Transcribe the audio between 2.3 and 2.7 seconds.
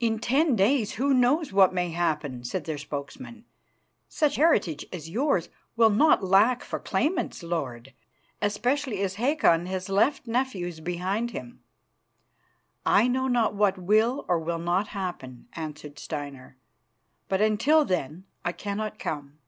said